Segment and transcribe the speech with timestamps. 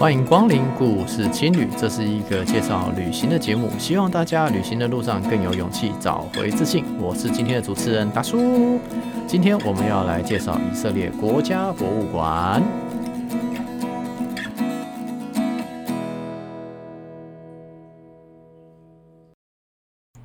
[0.00, 6.82] 欢迎光临故事青旅，这是一个介绍旅行的节目，希望大家旅行的路上更有勇气，找回自信。
[6.98, 8.80] 我是今天的主持人大叔，
[9.26, 12.62] 今天我们要来介绍以色列国家博物馆。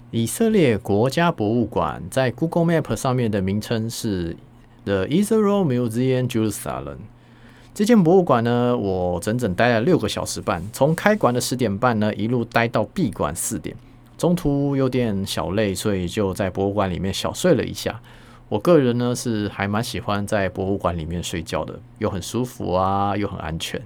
[0.10, 4.38] 以色列国家博物馆在 Google Map 上面的名称是
[4.86, 7.00] The Israel Museum Jerusalem。
[7.76, 13.76] 这间博物馆呢，我整整待了六个小时半，从开馆的十点半呢，一路待到闭馆四点，
[14.18, 18.00] 中途有点小累，所以就在博物馆里面小睡了一下。
[18.48, 23.82] 我个人呢是还蛮喜欢在博物馆里面睡觉的，又很舒服啊，又很安全。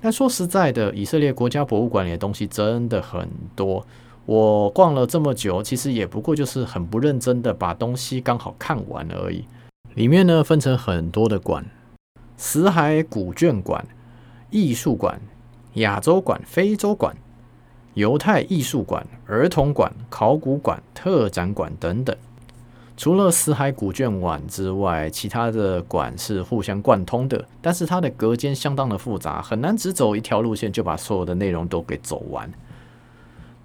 [0.00, 3.84] 但说实在的，以色列国家博物馆里的东西真的很多。
[4.26, 9.44] 我逛了这么久，其实也不过就是很不认真的把东西刚好看完而已。
[9.94, 11.66] 里面呢分成很多的馆：
[12.44, 13.86] 死海古卷馆、
[14.50, 15.20] 艺术馆、
[15.74, 17.16] 亚洲馆、非洲馆、
[17.94, 22.14] 犹太艺术馆、儿童馆、考古馆、特展馆等等。
[22.96, 32.52] 除了死海古卷馆之外，其他的馆是互相贯通的，但是它的隔间相当的复杂，很难只走一条路线就把所有的内容都给走完。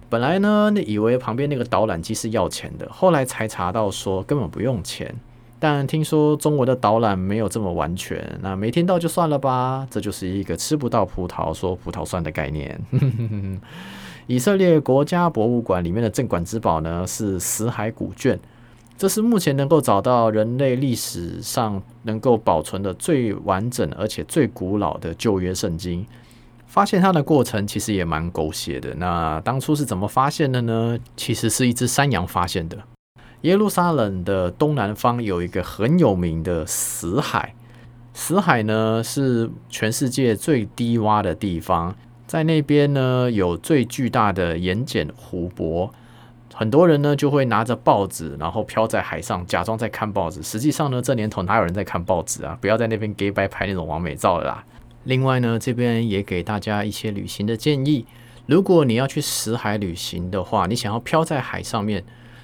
[0.08, 5.16] 本来呢，以为旁边那个导览机是要钱的，后来才查到说根本不用钱。
[5.60, 9.88] 但听说中国的导览没有这么完全，那没听到就算了吧。
[9.90, 12.80] 这就是一个吃不到葡萄说葡萄酸的概念。
[14.28, 18.38] 以色列国家博物馆里面的镇馆之宝呢，是死海古卷，
[18.98, 26.06] 这是目前能够找到人类历史上能够保存的最完整而且最古老的旧约圣经。
[26.68, 28.94] 发现它的过程其实也蛮狗血的。
[28.96, 31.00] 那当初是怎么发现的呢？
[31.16, 32.78] 其实是一只山羊发现的。
[33.42, 37.54] 耶路撒冷的东南方有一个很有名的死海，
[38.14, 45.94] 死海呢是全世界最低洼的地方，在那边呢有最巨大的盐碱湖泊。
[46.54, 50.42] 很多人呢就会拿着报纸，然后飘在海上，假装在看报纸。
[50.42, 52.58] 实际上呢，这年头哪有人在看报纸啊？
[52.60, 54.64] 不要在那边给白拍那种完美照了啦。
[55.04, 58.08] 另外呢，这边也给大家一些旅行的建议。
[58.48, 62.04] 如果你要去死海旅行的话，你想要漂在海上面，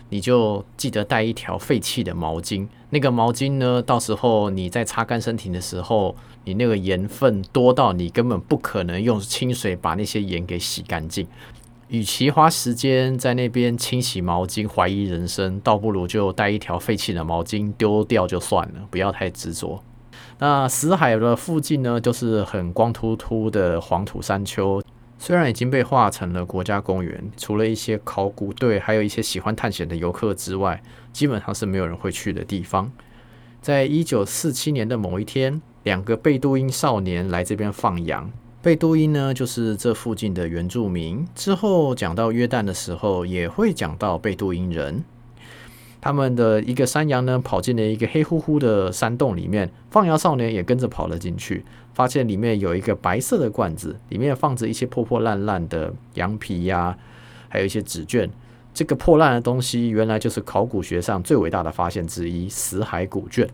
[0.10, 2.68] 你就记得带一条废弃的毛巾。
[2.90, 11.28] 那个毛巾呢，到时候你在擦干身体的时候，你那个盐分多到你根本不可能用清水把那些盐给洗干净。
[11.90, 19.84] 与其花时间在那边清洗毛巾，怀疑人生，倒不如就带一条废弃的毛巾丢掉就算了，不要太执着。
[20.40, 24.82] 那死海的附近呢，就是很光秃秃的黄土山丘，
[25.26, 32.92] 虽然已经被划成了国家公园，除了一些考古队，还有一些喜欢探险的游客之外，基本上是没有人会去的地方。
[33.62, 38.30] 在一九四七年的某一天，两个贝都因少年来这边放羊。
[38.62, 41.26] 贝都因呢，就是这附近的原住民。
[41.34, 45.06] 之后讲到约旦的时候，也会讲到贝都因人。
[46.04, 56.98] 他们的一个山羊呢，跑进了一个黑乎乎的山洞里面，放羊少年也跟着跑了进去，发现里面有一个白色的罐子，里面放着一些破破烂烂的羊皮呀、
[57.48, 58.30] 还有一些纸卷。
[58.74, 63.50] 这个破烂的东西，原来就是考古学上最伟大的发现之一——死海古卷。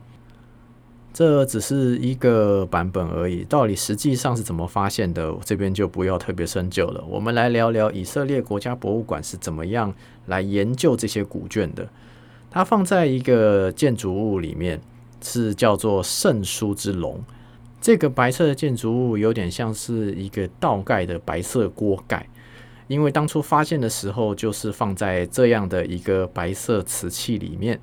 [1.14, 7.04] 这只是一个版本而已，到底实际上是怎么发现的，这边就不要特别深究了。
[7.08, 9.94] 我们来聊聊以色列国家博物馆是怎么样
[10.26, 11.88] 来研究这些古卷的。
[12.52, 14.82] 它放在一个建筑物里面，
[15.22, 17.24] 是叫做圣书之龙。
[17.82, 22.28] 这个白色的建筑物有点像是一个倒盖的白色锅盖，
[22.88, 27.80] 因为当初发现的时候就是放在这样的一个白色瓷器里面。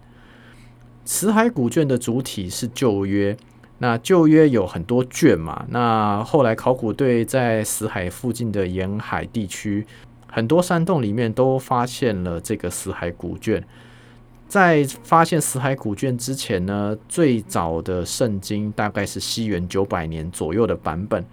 [1.04, 3.36] 死海古卷的主体是旧约，
[3.78, 9.86] 那旧约有很多卷嘛，那后来考古队在死海附近的沿海地区，
[10.26, 13.64] 很多山洞里面都发现了这个死海古卷。
[14.48, 21.24] 在发现死海古卷之前呢，最早的圣经大概是西元九百年左右的版本。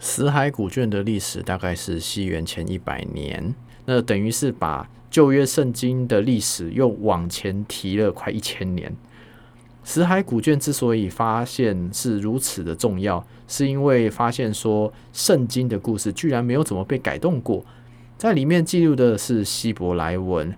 [0.00, 3.54] 死海古卷的历史大概是西元前一百年，
[3.84, 8.92] 那等于是把旧约圣经的历史又往前提了快一千年。
[9.84, 17.64] 死海古卷之所以发现是如此的重要，是因为发现说圣经的故事居然没有怎么被改动过，
[18.16, 20.52] 在里面记录的是希伯来文。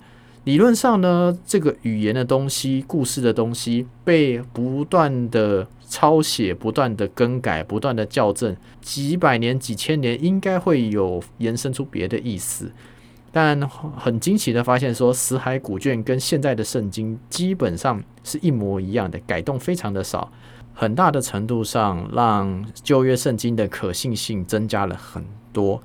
[0.44, 12.70] 理论上呢，这个语言的东西、故事的东西被不断的抄写、不断的更改、不断的校正，几百年、几千年，应该会有延伸出别的意思。
[13.32, 20.30] 但很惊奇的发现说，说死海古卷跟现在的圣经基本上是一模一样的，改动非常的少。
[20.74, 25.82] 很大的程度上让旧约圣经的可信性增加了很多。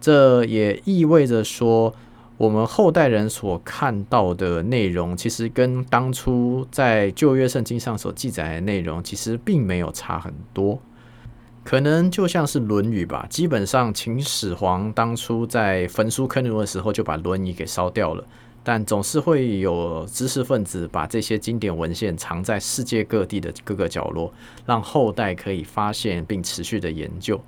[0.00, 1.94] 这也意味着说，
[2.38, 10.78] 我们后代人所看到的内容，其实跟当初在旧约圣经上所记载的内容，其实并没有差很多。
[11.64, 18.24] 可能就像是《论语》吧，基本上秦始皇当初在焚书坑儒的时候，就把《论语》给烧掉了。
[18.62, 24.32] 但总是会有知识分子把这些经典文献藏在世界各地的各个角落，
[24.64, 27.40] 让后代可以发现并持续的研究。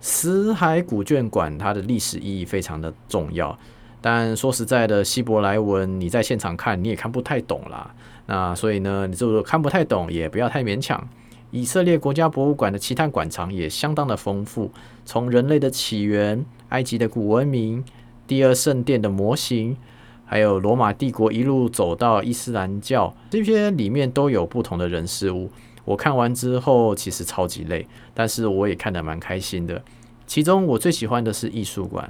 [0.00, 3.56] 死海古卷馆它的历史意义非常的重要。
[4.00, 7.94] 但说实在的，希伯来文你在现场看你也看不太懂啦。
[8.26, 11.06] 那所以呢，你就是看不太懂也不要太勉强。
[11.50, 14.70] 以色列国家博物馆的奇探馆藏也相当的丰富，
[15.04, 17.84] 从人类的起源、埃及的古文明、
[18.26, 19.76] 第二圣殿的模型，
[20.24, 25.50] 还有罗马帝国一路走到伊斯兰教，这些里面都有不同的人事物。
[25.84, 29.82] 我看完之后其实超级累，但是我也看得蛮开心的。
[30.26, 32.08] 其中我最喜欢的是艺术馆。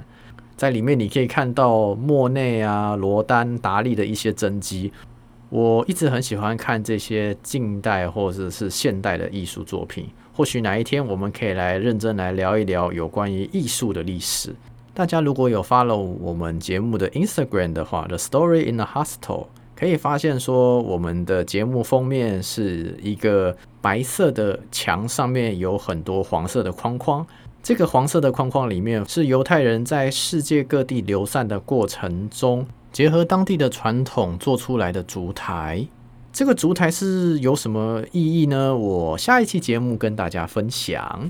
[0.61, 4.93] 在里面你可以看到莫内啊、罗丹、达利的一些真迹。
[5.49, 10.07] 我一直很喜欢看这些近代或者是现代的艺术作品。
[10.31, 14.53] 或许哪一天我们可以来认真来聊一聊有关于艺术的历史。
[14.93, 27.25] 大家如果有 follow 我们节目的 Instagram 的话，The Story in the Hostel，可以发现说我们的节目封面是一个白色的墙，上面有很多黄色的框框。
[27.63, 35.85] 这个黄色的框框里面是犹太人在世界各地流散的过程中，结合当地的传统做出来的烛台。
[36.33, 38.75] 这个烛台是有什么意义呢？
[38.75, 41.29] 我下一期节目跟大家分享。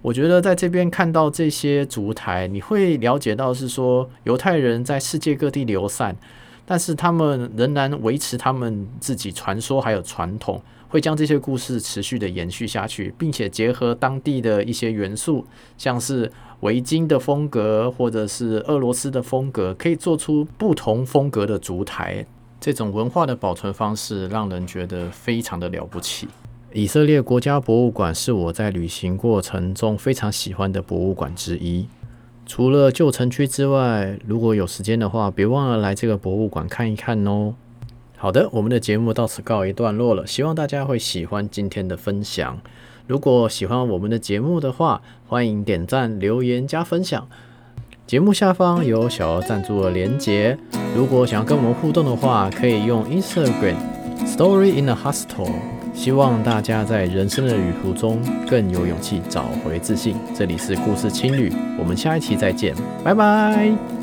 [0.00, 6.16] 我觉得在这边看到这些烛台，你会了解到是说犹太人在世界各地流散，
[6.64, 10.62] 但是他们仍然维持他们自己传说还有传统。
[10.88, 15.44] 会将这些故事持续的延续下去，并且结合当地的一些元素，
[15.76, 16.30] 像是
[16.60, 22.24] 维京的风格或者是俄罗斯的风格，可以做出不同风格的烛台。
[22.58, 26.26] 这种文化的保存方式让人觉得非常的了不起。
[26.72, 31.86] 以色列国家博物馆是我在旅行过程中非常喜欢的博物馆之一。
[32.44, 37.54] 除了旧城区之外，如果有时间的话，别忘了来这个博物馆看一看哦。
[38.16, 42.58] 好的，我们的节目到此告一段落了，希望大家会喜欢今天的分享。
[43.06, 47.28] 如果喜欢我们的节目的话，欢迎点赞、留言、加分享。
[48.06, 50.56] 节目下方有小额赞助的连结。
[50.96, 53.76] 如果想要跟我们互动的话，可以用 Instagram
[54.24, 55.52] Story in the Hostel。
[55.92, 60.16] 希望大家在人生的旅途中更有勇气找回自信。
[60.34, 63.95] 这里是故事青旅，我们下一期再见，拜拜。